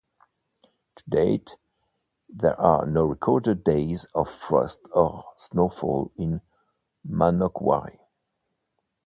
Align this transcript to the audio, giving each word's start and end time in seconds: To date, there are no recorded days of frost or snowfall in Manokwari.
To 0.95 1.03
date, 1.07 1.57
there 2.27 2.59
are 2.59 2.87
no 2.87 3.05
recorded 3.05 3.63
days 3.63 4.05
of 4.15 4.31
frost 4.31 4.79
or 4.93 5.25
snowfall 5.35 6.11
in 6.17 6.41
Manokwari. 7.07 7.99